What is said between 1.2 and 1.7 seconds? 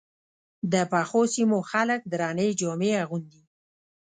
سیمو